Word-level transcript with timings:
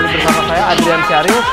kembali 0.00 0.16
bersama 0.16 0.42
saya 0.48 0.64
Adrian 0.72 1.02
Syarif. 1.04 1.44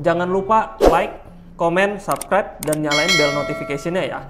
Jangan 0.00 0.28
lupa 0.32 0.80
like, 0.88 1.20
komen, 1.60 2.00
subscribe, 2.00 2.56
dan 2.64 2.80
nyalain 2.80 3.12
bell 3.20 3.36
notification-nya 3.36 4.02
ya. 4.08 4.20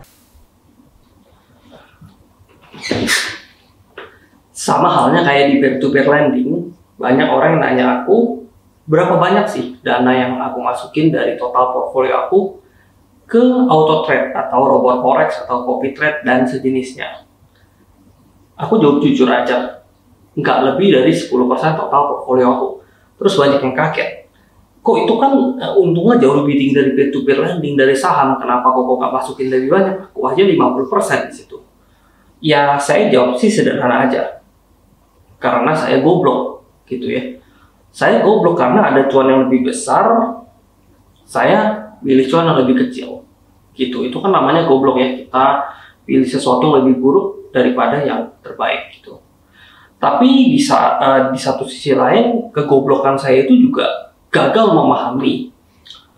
Sama 4.50 4.90
halnya 4.90 5.22
kayak 5.22 5.54
di 5.54 5.62
peer-to-peer 5.62 6.10
lending, 6.10 6.74
banyak 6.98 7.30
orang 7.30 7.58
yang 7.58 7.62
nanya 7.62 7.86
aku, 8.02 8.42
berapa 8.90 9.22
banyak 9.22 9.46
sih 9.46 9.78
dana 9.86 10.10
yang 10.10 10.42
aku 10.42 10.58
masukin 10.58 11.14
dari 11.14 11.38
total 11.38 11.70
portfolio 11.70 12.26
aku 12.26 12.58
ke 13.30 13.42
auto 13.70 14.02
trade 14.02 14.34
atau 14.34 14.66
robot 14.66 14.98
forex 14.98 15.46
atau 15.46 15.62
copy 15.62 15.94
trade 15.94 16.26
dan 16.26 16.42
sejenisnya. 16.42 17.22
Aku 18.54 18.78
jawab 18.78 19.02
jujur 19.02 19.26
aja, 19.26 19.82
nggak 20.38 20.58
lebih 20.62 20.94
dari 20.94 21.10
10% 21.10 21.30
total 21.74 22.02
portfolio 22.10 22.46
aku. 22.54 22.68
Terus 23.18 23.34
banyak 23.38 23.60
yang 23.62 23.74
kaget. 23.74 24.10
Kok 24.84 24.96
itu 25.08 25.14
kan 25.16 25.32
uh, 25.58 25.74
untungnya 25.80 26.20
jauh 26.20 26.44
lebih 26.44 26.60
tinggi 26.60 26.74
dari 26.76 26.90
peer-to-peer 26.92 27.40
lending, 27.40 27.74
dari 27.74 27.96
saham, 27.96 28.36
kenapa 28.36 28.68
kok 28.68 28.84
kok 28.84 28.96
nggak 29.00 29.12
masukin 29.16 29.46
lebih 29.48 29.68
banyak? 29.72 29.94
Aku 30.12 30.20
aja 30.28 30.42
50% 30.44 31.30
di 31.30 31.34
situ. 31.34 31.56
Ya 32.44 32.76
saya 32.76 33.08
jawab 33.08 33.40
sih 33.40 33.48
sederhana 33.48 34.04
aja. 34.04 34.44
Karena 35.40 35.72
saya 35.72 36.04
goblok, 36.04 36.68
gitu 36.84 37.08
ya. 37.08 37.40
Saya 37.88 38.20
goblok 38.20 38.60
karena 38.60 38.92
ada 38.92 39.08
cuan 39.08 39.30
yang 39.30 39.40
lebih 39.48 39.72
besar, 39.72 40.04
saya 41.24 41.90
pilih 42.04 42.28
cuan 42.28 42.44
yang 42.44 42.58
lebih 42.60 42.84
kecil. 42.86 43.24
Gitu, 43.72 44.04
itu 44.04 44.16
kan 44.20 44.30
namanya 44.30 44.68
goblok 44.68 45.00
ya. 45.00 45.24
Kita 45.24 45.44
pilih 46.04 46.28
sesuatu 46.28 46.60
yang 46.68 46.84
lebih 46.84 47.00
buruk 47.00 47.43
daripada 47.54 48.02
yang 48.02 48.34
terbaik 48.42 48.98
gitu. 48.98 49.22
Tapi 50.02 50.50
di, 50.50 50.58
sa 50.58 50.98
uh, 50.98 51.20
di 51.30 51.38
satu 51.38 51.62
sisi 51.64 51.94
lain, 51.94 52.50
kegoblokan 52.50 53.14
saya 53.14 53.46
itu 53.46 53.54
juga 53.54 54.12
gagal 54.34 54.74
memahami 54.74 55.54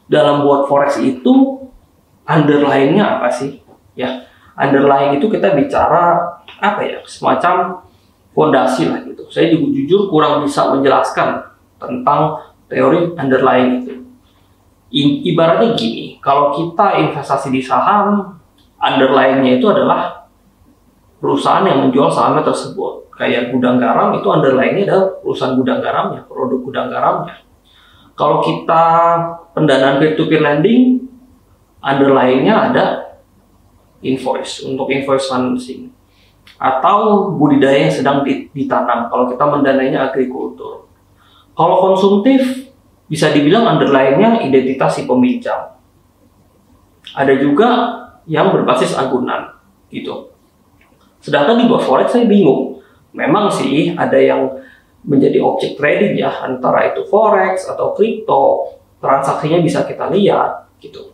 dalam 0.08 0.42
buat 0.42 0.64
forex 0.64 0.96
itu 0.98 1.60
underlying-nya 2.24 3.20
apa 3.20 3.28
sih? 3.28 3.60
Ya, 3.92 4.24
underlying 4.56 5.20
itu 5.20 5.28
kita 5.28 5.52
bicara 5.52 6.18
apa 6.58 6.80
ya? 6.82 6.98
Semacam 7.04 7.84
fondasi 8.32 8.88
lah 8.88 9.04
gitu. 9.04 9.28
Saya 9.28 9.52
juga 9.52 9.76
jujur 9.76 10.08
kurang 10.08 10.42
bisa 10.42 10.72
menjelaskan 10.72 11.44
tentang 11.76 12.40
teori 12.66 13.14
underlying 13.14 13.84
itu. 13.84 13.92
I 14.86 15.02
ibaratnya 15.34 15.74
gini, 15.74 16.16
kalau 16.22 16.54
kita 16.54 16.96
investasi 17.06 17.50
di 17.52 17.62
saham, 17.62 18.38
underlying-nya 18.78 19.58
itu 19.58 19.66
adalah 19.66 20.25
perusahaan 21.20 21.64
yang 21.64 21.89
menjual 21.89 22.09
sahamnya 22.12 22.45
tersebut. 22.45 23.09
Kayak 23.17 23.48
gudang 23.48 23.81
garam 23.81 24.12
itu 24.12 24.28
underlying-nya 24.28 24.84
adalah 24.92 25.09
perusahaan 25.25 25.56
gudang 25.56 25.81
garamnya, 25.81 26.20
produk 26.28 26.61
gudang 26.61 26.89
garamnya. 26.92 27.36
Kalau 28.12 28.45
kita 28.45 28.84
pendanaan 29.56 29.97
peer-to-peer 30.00 30.41
lending, 30.44 31.09
underlying-nya 31.81 32.55
ada 32.72 32.84
invoice 34.05 34.69
untuk 34.69 34.92
invoice 34.92 35.33
financing 35.33 35.92
atau 36.56 37.33
budidaya 37.37 37.89
yang 37.89 37.92
sedang 37.92 38.25
ditanam. 38.25 39.09
Kalau 39.09 39.28
kita 39.28 39.44
mendanainya 39.44 40.12
agrikultur. 40.12 40.89
Kalau 41.56 41.77
konsumtif 41.81 42.69
bisa 43.09 43.33
dibilang 43.33 43.64
underlying-nya 43.77 44.44
identitas 44.44 45.00
si 45.00 45.09
peminjam. 45.09 45.77
Ada 47.17 47.33
juga 47.41 47.69
yang 48.28 48.53
berbasis 48.53 48.92
agunan 48.92 49.56
gitu. 49.89 50.35
Sedangkan 51.27 51.58
di 51.58 51.66
bawah 51.66 51.82
forex 51.82 52.14
saya 52.14 52.30
bingung. 52.30 52.78
Memang 53.10 53.50
sih 53.50 53.98
ada 53.98 54.14
yang 54.14 54.46
menjadi 55.03 55.42
objek 55.42 55.75
trading 55.75 56.14
ya 56.14 56.31
antara 56.47 56.94
itu 56.94 57.03
forex 57.10 57.66
atau 57.66 57.91
kripto 57.98 58.78
transaksinya 59.03 59.59
bisa 59.59 59.82
kita 59.82 60.06
lihat 60.14 60.70
gitu. 60.78 61.10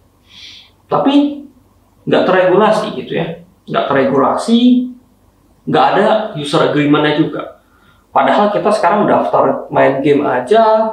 Tapi 0.84 1.48
nggak 2.04 2.24
teregulasi 2.28 2.92
gitu 2.92 3.16
ya, 3.16 3.40
nggak 3.64 3.88
teregulasi, 3.88 4.92
nggak 5.64 5.86
ada 5.96 6.04
user 6.36 6.68
agreementnya 6.68 7.16
juga. 7.16 7.42
Padahal 8.12 8.52
kita 8.52 8.68
sekarang 8.68 9.08
daftar 9.08 9.72
main 9.72 10.04
game 10.04 10.20
aja, 10.28 10.92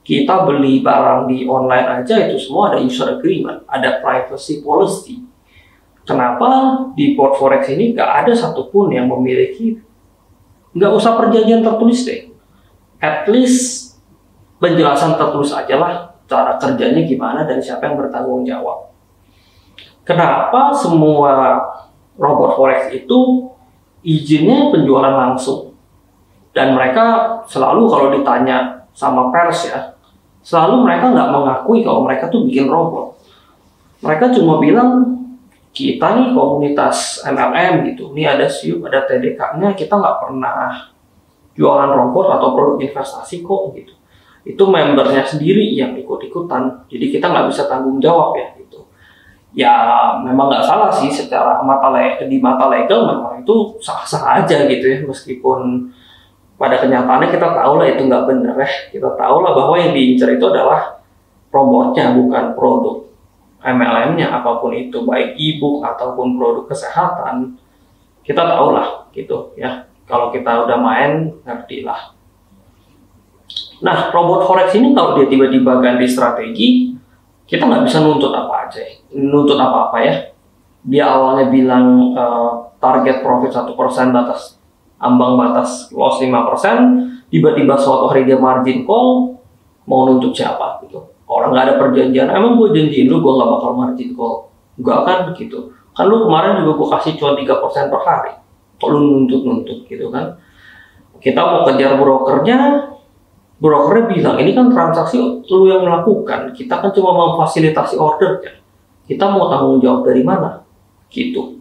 kita 0.00 0.48
beli 0.48 0.80
barang 0.80 1.28
di 1.28 1.44
online 1.44 2.00
aja 2.00 2.16
itu 2.24 2.40
semua 2.40 2.72
ada 2.72 2.80
user 2.80 3.20
agreement, 3.20 3.60
ada 3.68 4.00
privacy 4.00 4.64
policy 4.64 5.33
Kenapa 6.04 6.80
di 6.92 7.16
port 7.16 7.40
forex 7.40 7.72
ini 7.72 7.96
nggak 7.96 8.10
ada 8.24 8.32
satupun 8.36 8.92
yang 8.92 9.08
memiliki 9.08 9.80
nggak 10.76 10.92
usah 10.92 11.16
perjanjian 11.16 11.64
tertulis 11.64 12.04
deh. 12.04 12.28
At 13.00 13.24
least 13.32 13.96
penjelasan 14.60 15.16
tertulis 15.16 15.52
aja 15.56 15.76
lah 15.80 15.92
cara 16.28 16.60
kerjanya 16.60 17.04
gimana 17.08 17.48
dan 17.48 17.56
siapa 17.60 17.88
yang 17.88 17.96
bertanggung 17.96 18.44
jawab. 18.44 18.92
Kenapa 20.04 20.76
semua 20.76 21.56
robot 22.20 22.60
forex 22.60 22.92
itu 22.92 23.48
izinnya 24.04 24.68
penjualan 24.68 25.16
langsung 25.16 25.72
dan 26.52 26.76
mereka 26.76 27.40
selalu 27.48 27.88
kalau 27.88 28.12
ditanya 28.12 28.84
sama 28.92 29.32
pers 29.32 29.72
ya 29.72 29.96
selalu 30.44 30.84
mereka 30.84 31.08
nggak 31.10 31.32
mengakui 31.32 31.80
kalau 31.80 32.04
mereka 32.04 32.28
tuh 32.28 32.44
bikin 32.44 32.68
robot. 32.68 33.16
Mereka 34.04 34.36
cuma 34.36 34.60
bilang 34.60 35.23
kita 35.74 36.06
nih 36.14 36.30
komunitas 36.30 37.26
MLM 37.26 37.82
gitu, 37.90 38.14
nih 38.14 38.30
ada 38.30 38.46
SIUP, 38.46 38.86
ada 38.86 39.02
TDK-nya, 39.10 39.74
kita 39.74 39.98
nggak 39.98 40.16
pernah 40.22 40.86
jualan 41.58 41.90
robot 41.90 42.38
atau 42.38 42.54
produk 42.54 42.78
investasi 42.78 43.42
kok 43.42 43.74
gitu. 43.74 43.90
Itu 44.46 44.70
membernya 44.70 45.26
sendiri 45.26 45.74
yang 45.74 45.98
ikut-ikutan, 45.98 46.86
jadi 46.86 47.18
kita 47.18 47.26
nggak 47.26 47.50
bisa 47.50 47.66
tanggung 47.66 47.98
jawab 47.98 48.38
ya 48.38 48.54
gitu. 48.54 48.86
Ya 49.50 49.74
memang 50.22 50.46
nggak 50.46 50.62
salah 50.62 50.94
sih 50.94 51.10
secara 51.10 51.58
mata 51.66 51.90
di 52.22 52.38
mata 52.38 52.70
legal 52.70 53.10
memang 53.10 53.42
itu 53.42 53.74
sah-sah 53.82 54.42
aja 54.46 54.70
gitu 54.70 54.86
ya, 54.86 55.02
meskipun 55.02 55.90
pada 56.54 56.78
kenyataannya 56.78 57.34
kita 57.34 57.50
tahu 57.50 57.82
lah 57.82 57.86
itu 57.90 58.06
nggak 58.06 58.24
benar 58.30 58.54
ya. 58.62 58.70
Kita 58.94 59.10
tahu 59.18 59.36
lah 59.42 59.58
bahwa 59.58 59.74
yang 59.74 59.90
diincar 59.90 60.30
itu 60.30 60.46
adalah 60.46 61.02
robotnya 61.50 62.14
bukan 62.14 62.54
produk 62.54 63.10
MLM-nya 63.64 64.28
apa 64.28 64.60
pun 64.60 64.76
itu 64.76 65.02
baik 65.08 65.40
e-book 65.40 65.80
ataupun 65.80 66.36
produk 66.36 66.68
kesehatan 66.68 67.56
kita 68.20 68.44
tahu 68.44 68.76
lah 68.76 69.08
gitu 69.16 69.56
ya. 69.56 69.88
Kalau 70.04 70.28
kita 70.28 70.68
udah 70.68 70.76
main 70.76 71.32
ngerti 71.48 71.80
lah 71.84 72.12
nah 73.84 74.08
robot 74.14 74.48
forex 74.48 74.72
ini 74.78 74.96
kalau 74.96 75.18
dia 75.18 75.28
tiba-tiba 75.28 75.76
ganti 75.82 76.08
strategi 76.08 76.96
kita 77.44 77.68
nggak 77.68 77.84
bisa 77.84 78.00
nuntut 78.00 78.32
apa 78.32 78.68
aja 78.68 78.80
nuntut 79.12 79.60
apa-apa 79.60 79.98
ya. 80.00 80.14
Dia 80.84 81.16
awalnya 81.16 81.48
bilang 81.48 82.12
uh, 82.12 82.76
target 82.76 83.24
profit 83.24 83.52
satu 83.52 83.72
persen 83.72 84.12
batas 84.12 84.60
ambang 85.00 85.36
batas 85.36 85.92
loss 85.92 86.20
5%, 86.20 87.28
tiba-tiba 87.28 87.76
suatu 87.76 88.08
hari 88.08 88.24
dia 88.24 88.40
margin 88.40 88.88
call 88.88 89.36
mau 89.84 90.08
nuntut 90.08 90.32
siapa 90.32 90.80
gitu 90.84 91.04
orang 91.34 91.50
nggak 91.50 91.64
ada 91.66 91.74
perjanjian. 91.82 92.28
Emang 92.30 92.54
gue 92.56 92.70
janjiin 92.70 93.10
lu 93.10 93.18
gue 93.18 93.32
nggak 93.34 93.50
bakal 93.50 93.70
margin 93.74 94.10
call 94.14 94.54
nggak 94.78 95.00
kan 95.02 95.18
gitu. 95.34 95.58
Kan 95.94 96.04
lu 96.10 96.26
kemarin 96.26 96.62
juga 96.62 96.72
gue 96.78 96.88
kasih 96.98 97.12
cuma 97.18 97.32
tiga 97.34 97.54
persen 97.58 97.90
per 97.90 98.00
hari. 98.06 98.32
Lu 98.84 98.98
nuntut 99.00 99.42
nuntut 99.42 99.78
gitu 99.86 100.06
kan? 100.14 100.38
Kita 101.18 101.40
mau 101.40 101.60
kejar 101.66 101.98
brokernya 101.98 102.58
brokernya 103.58 104.04
bilang 104.10 104.36
ini 104.38 104.50
kan 104.52 104.70
transaksi 104.70 105.18
lu 105.20 105.66
yang 105.66 105.82
melakukan. 105.82 106.54
Kita 106.54 106.78
kan 106.78 106.90
cuma 106.94 107.10
memfasilitasi 107.14 107.98
ordernya. 107.98 108.62
Kita 109.04 109.24
mau 109.28 109.50
tanggung 109.50 109.82
jawab 109.82 110.06
dari 110.06 110.22
mana? 110.24 110.62
Gitu. 111.10 111.60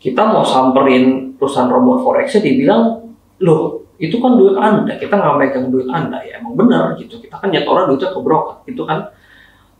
Kita 0.00 0.32
mau 0.32 0.44
samperin 0.44 1.36
perusahaan 1.36 1.68
robot 1.68 2.00
forexnya 2.04 2.40
dibilang 2.40 3.12
loh 3.40 3.79
itu 4.00 4.16
kan 4.16 4.32
duit 4.40 4.56
anda 4.56 4.96
kita 4.96 5.12
nggak 5.12 5.36
megang 5.36 5.68
duit 5.68 5.84
anda. 5.92 6.16
Ya 6.24 6.40
emang 6.40 6.56
benar 6.56 6.96
gitu. 6.96 7.20
Kita 7.20 7.36
kan 7.36 7.52
nyetoran 7.52 7.92
duitnya 7.92 8.08
ke 8.16 8.20
broker 8.24 8.56
itu 8.64 8.82
kan. 8.88 9.12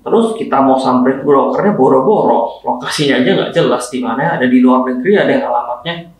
Terus 0.04 0.36
kita 0.36 0.60
mau 0.60 0.76
sampai 0.76 1.24
brokernya 1.24 1.72
boro-boro. 1.72 2.60
Lokasinya 2.60 3.24
aja 3.24 3.30
nggak 3.32 3.52
jelas 3.56 3.88
di 3.88 4.04
mana 4.04 4.36
ada 4.36 4.44
di 4.44 4.60
luar 4.60 4.84
negeri 4.84 5.16
ada 5.16 5.32
yang 5.32 5.48
alamatnya. 5.48 6.12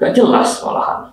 Nggak 0.00 0.12
jelas 0.16 0.48
malahan. 0.64 1.12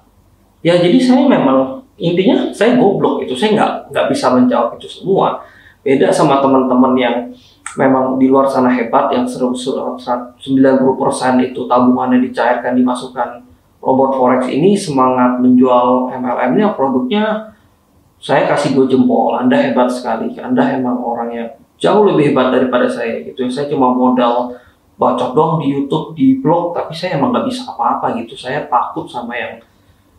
Ya 0.63 0.80
jadi 0.80 0.95
saya 0.95 1.27
memang 1.27 1.83
intinya 2.00 2.47
saya 2.56 2.80
goblok 2.80 3.27
itu 3.27 3.35
saya 3.35 3.59
nggak 3.59 3.71
nggak 3.92 4.06
bisa 4.07 4.31
menjawab 4.31 4.80
itu 4.80 4.88
semua. 4.88 5.44
Beda 5.83 6.07
sama 6.07 6.39
teman-teman 6.39 6.95
yang 6.95 7.15
memang 7.75 8.15
di 8.15 8.31
luar 8.31 8.47
sana 8.47 8.71
hebat 8.71 9.12
yang 9.12 9.27
90% 9.27 10.39
itu 11.44 11.62
tabungannya 11.68 12.19
dicairkan 12.24 12.75
dimasukkan 12.80 13.49
robot 13.80 14.12
forex 14.20 14.42
ini 14.52 14.76
semangat 14.76 15.40
menjual 15.40 16.12
MLM-nya 16.14 16.76
produknya 16.76 17.56
saya 18.20 18.48
kasih 18.52 18.76
gue 18.76 18.86
jempol 18.92 19.36
Anda 19.36 19.56
hebat 19.56 19.88
sekali 19.88 20.36
Anda 20.36 20.76
emang 20.76 21.00
orang 21.00 21.30
yang 21.31 21.50
jauh 21.80 22.04
lebih 22.04 22.31
hebat 22.31 22.52
daripada 22.52 22.86
saya 22.92 23.24
gitu 23.24 23.48
saya 23.48 23.72
cuma 23.72 23.96
modal 23.96 24.60
bacot 25.00 25.31
doang 25.31 25.64
di 25.64 25.72
YouTube, 25.72 26.12
di 26.12 26.44
blog, 26.44 26.76
tapi 26.76 26.92
saya 26.92 27.16
emang 27.16 27.31
nggak 27.31 27.48
bisa 27.48 27.64
apa-apa 27.72 28.20
gitu. 28.20 28.36
Saya 28.36 28.68
takut 28.68 29.08
sama 29.08 29.31
yang 29.31 29.64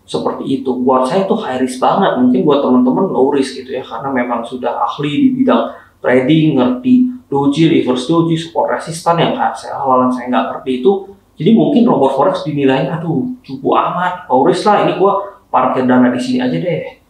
seperti 0.09 0.65
itu. 0.65 0.73
Buat 0.81 1.05
saya 1.05 1.29
itu 1.29 1.37
high 1.37 1.61
risk 1.61 1.85
banget. 1.85 2.17
Mungkin 2.17 2.41
buat 2.49 2.65
teman-teman 2.65 3.13
low 3.13 3.29
risk 3.29 3.61
gitu 3.61 3.77
ya, 3.77 3.85
karena 3.85 4.09
memang 4.09 4.41
sudah 4.41 4.81
ahli 4.81 5.29
di 5.29 5.29
bidang 5.37 5.77
trading, 6.01 6.57
ngerti 6.57 6.95
doji, 7.29 7.69
reverse 7.69 8.09
doji, 8.09 8.35
support 8.41 8.73
resistan 8.73 9.21
yang 9.21 9.37
saya 9.53 9.77
hal 9.77 10.09
saya 10.09 10.33
nggak 10.33 10.45
ngerti 10.49 10.81
itu. 10.81 11.10
Jadi 11.41 11.57
mungkin 11.57 11.89
robot 11.89 12.21
forex 12.21 12.45
dinilai, 12.45 12.85
aduh, 12.93 13.25
cukup 13.41 13.73
amat, 13.81 14.29
risk 14.45 14.69
lah. 14.69 14.85
Ini 14.85 15.01
gua 15.01 15.41
parkir 15.49 15.89
dana 15.89 16.13
di 16.13 16.21
sini 16.21 16.45
aja 16.45 16.53
deh. 16.61 17.01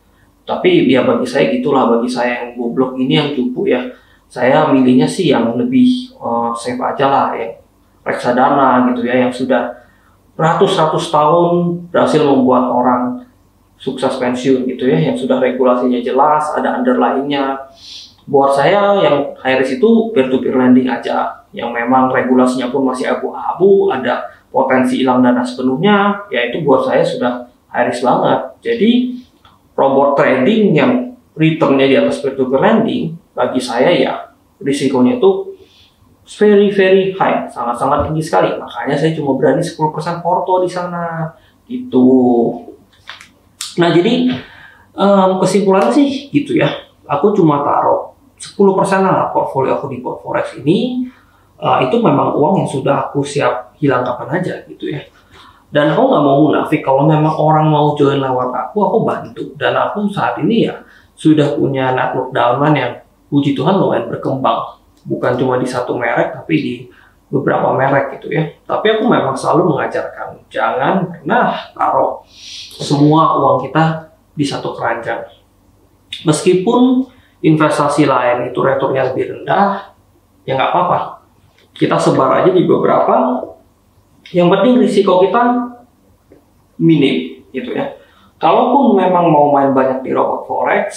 Tapi 0.47 0.87
ya 0.87 1.03
bagi 1.03 1.27
saya 1.27 1.51
gitulah, 1.51 1.91
bagi 1.99 2.07
saya 2.07 2.47
yang 2.47 2.55
goblok 2.55 2.95
ini 2.95 3.19
yang 3.19 3.35
cukup 3.35 3.67
ya 3.67 3.83
saya 4.31 4.71
milihnya 4.71 5.11
sih 5.11 5.35
yang 5.35 5.59
lebih 5.59 6.15
uh, 6.23 6.55
safe 6.55 6.79
aja 6.79 7.11
lah 7.11 7.29
ya 7.35 7.59
reksadana 8.07 8.87
gitu 8.95 9.03
ya 9.03 9.27
yang 9.27 9.35
sudah 9.35 9.75
ratus-ratus 10.39 11.11
tahun 11.11 11.85
berhasil 11.91 12.23
membuat 12.23 12.71
orang 12.71 13.03
sukses 13.75 14.15
pensiun 14.23 14.71
gitu 14.71 14.87
ya 14.87 15.03
yang 15.03 15.19
sudah 15.19 15.43
regulasinya 15.43 15.99
jelas 15.99 16.47
ada 16.55 16.79
underlyingnya 16.79 17.59
buat 18.29 18.53
saya 18.53 19.01
yang 19.01 19.17
high 19.39 19.61
risk 19.61 19.81
itu 19.81 20.13
peer 20.13 20.29
to 20.29 20.41
peer 20.41 20.57
lending 20.57 20.89
aja 20.89 21.45
yang 21.51 21.73
memang 21.73 22.13
regulasinya 22.13 22.69
pun 22.69 22.87
masih 22.87 23.11
abu-abu 23.11 23.91
ada 23.91 24.29
potensi 24.51 25.03
hilang 25.03 25.23
dana 25.25 25.43
sepenuhnya 25.43 26.29
ya 26.29 26.51
itu 26.51 26.63
buat 26.63 26.87
saya 26.87 27.03
sudah 27.03 27.33
high 27.71 27.89
risk 27.89 28.05
banget 28.05 28.41
jadi 28.61 28.91
robot 29.75 30.19
trading 30.19 30.77
yang 30.77 30.93
returnnya 31.35 31.87
di 31.89 31.97
atas 31.97 32.21
peer 32.21 32.37
to 32.37 32.47
peer 32.47 32.61
lending 32.61 33.17
bagi 33.33 33.61
saya 33.63 33.91
ya 33.91 34.15
risikonya 34.61 35.17
itu 35.17 35.51
very 36.39 36.71
very 36.71 37.11
high, 37.19 37.49
sangat-sangat 37.51 38.07
tinggi 38.07 38.23
sekali. 38.23 38.55
Makanya 38.55 38.95
saya 38.95 39.11
cuma 39.17 39.35
berani 39.35 39.65
10% 39.65 40.23
porto 40.23 40.63
di 40.63 40.71
sana. 40.71 41.35
Itu. 41.67 42.07
Nah, 43.79 43.91
jadi 43.95 44.31
um, 44.95 45.39
kesimpulannya 45.43 45.91
sih 45.91 46.31
gitu 46.31 46.55
ya. 46.59 46.71
Aku 47.11 47.35
cuma 47.35 47.67
taruh 47.67 48.10
10% 48.41 49.05
lah 49.05 49.29
portfolio 49.31 49.77
aku 49.77 49.93
di 49.93 50.01
forex 50.01 50.57
ini. 50.57 51.05
Uh, 51.61 51.85
itu 51.85 52.01
memang 52.01 52.33
uang 52.33 52.65
yang 52.65 52.69
sudah 52.73 53.13
aku 53.13 53.21
siap 53.21 53.77
hilang 53.77 54.01
kapan 54.01 54.41
aja 54.41 54.65
gitu 54.65 54.89
ya. 54.89 55.05
Dan 55.69 55.93
aku 55.93 56.09
nggak 56.09 56.25
mau 56.25 56.49
munafik 56.49 56.81
kalau 56.81 57.05
memang 57.05 57.37
orang 57.37 57.69
mau 57.69 57.93
join 57.95 58.17
lewat 58.17 58.49
aku, 58.49 58.81
aku 58.81 58.99
bantu. 59.05 59.45
Dan 59.61 59.77
aku 59.77 60.09
saat 60.09 60.41
ini 60.41 60.67
ya 60.67 60.81
sudah 61.13 61.61
punya 61.61 61.93
network 61.93 62.33
downline 62.33 62.77
yang 62.81 62.93
puji 63.29 63.53
Tuhan 63.53 63.77
lumayan 63.77 64.09
berkembang. 64.09 64.81
Bukan 65.05 65.37
cuma 65.37 65.61
di 65.61 65.69
satu 65.69 66.01
merek, 66.01 66.33
tapi 66.33 66.55
di 66.57 66.75
beberapa 67.31 67.77
merek 67.77 68.19
gitu 68.19 68.33
ya. 68.33 68.51
Tapi 68.67 68.99
aku 68.99 69.05
memang 69.07 69.37
selalu 69.37 69.71
mengajarkan, 69.71 70.43
jangan 70.51 71.07
pernah 71.07 71.71
taruh 71.77 72.25
semua 72.81 73.39
uang 73.39 73.69
kita 73.69 74.11
di 74.35 74.43
satu 74.43 74.75
keranjang. 74.75 75.23
Meskipun 76.27 77.07
investasi 77.41 78.05
lain 78.05 78.53
itu 78.53 78.59
returnnya 78.61 79.13
lebih 79.13 79.33
rendah, 79.33 79.97
ya 80.45 80.57
nggak 80.57 80.71
apa-apa. 80.73 80.99
Kita 81.73 81.97
sebar 81.97 82.45
aja 82.45 82.51
di 82.53 82.65
beberapa. 82.69 83.47
Yang 84.31 84.49
penting 84.53 84.75
risiko 84.85 85.13
kita 85.25 85.43
minim 86.77 87.49
gitu 87.51 87.73
ya. 87.73 87.97
Kalaupun 88.41 88.97
memang 88.97 89.29
mau 89.29 89.53
main 89.53 89.73
banyak 89.73 90.01
di 90.05 90.13
robot 90.17 90.49
forex, 90.49 90.89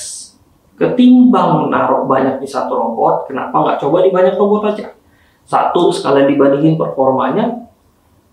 ketimbang 0.79 1.67
naruh 1.67 2.07
banyak 2.07 2.39
di 2.39 2.47
satu 2.47 2.71
robot, 2.75 3.27
kenapa 3.27 3.51
nggak 3.51 3.79
coba 3.83 4.03
di 4.03 4.11
banyak 4.11 4.35
robot 4.39 4.71
aja? 4.71 4.95
Satu, 5.43 5.91
sekalian 5.91 6.31
dibandingin 6.31 6.79
performanya. 6.79 7.67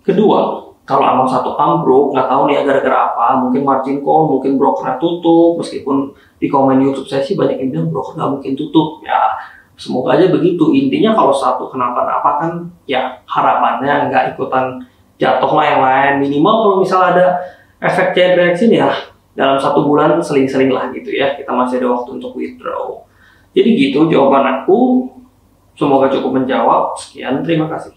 Kedua, 0.07 0.71
kalau 0.87 1.05
emang 1.07 1.27
satu 1.27 1.59
ambruk, 1.59 2.15
nggak 2.15 2.27
tahu 2.31 2.43
nih 2.51 2.63
gara-gara 2.63 2.99
apa, 3.11 3.27
mungkin 3.43 3.63
margin 3.67 3.99
call, 4.03 4.31
mungkin 4.31 4.55
brokernya 4.59 4.99
tutup, 5.03 5.59
meskipun 5.59 6.15
di 6.41 6.49
komen 6.49 6.81
YouTube 6.81 7.07
saya 7.07 7.21
sih 7.21 7.37
banyak 7.37 7.61
yang 7.61 7.69
bilang 7.69 7.89
broker 7.93 8.17
nggak 8.17 8.31
mungkin 8.41 8.53
tutup. 8.57 9.05
Ya, 9.05 9.37
semoga 9.77 10.17
aja 10.17 10.33
begitu. 10.33 10.73
Intinya 10.73 11.13
kalau 11.13 11.37
satu 11.37 11.69
kenapa-napa 11.69 12.31
kan, 12.41 12.53
ya 12.89 13.21
harapannya 13.29 14.09
nggak 14.09 14.35
ikutan 14.35 14.81
jatuh 15.21 15.53
lah 15.53 15.67
yang 15.69 15.81
lain. 15.85 16.15
Minimal 16.25 16.55
kalau 16.65 16.77
misalnya 16.81 17.09
ada 17.13 17.27
efek 17.81 18.17
chain 18.17 18.33
reaction 18.37 18.73
ya 18.73 18.89
dalam 19.35 19.57
satu 19.57 19.87
bulan 19.87 20.21
seling-seling 20.21 20.69
lah 20.69 20.93
gitu 20.93 21.17
ya 21.17 21.33
kita 21.39 21.49
masih 21.49 21.81
ada 21.81 21.89
waktu 21.97 22.21
untuk 22.21 22.37
withdraw 22.37 23.01
jadi 23.57 23.71
gitu 23.73 24.11
jawaban 24.13 24.45
aku 24.63 25.09
semoga 25.79 26.13
cukup 26.13 26.45
menjawab 26.45 26.93
sekian 26.99 27.41
terima 27.41 27.71
kasih 27.73 27.97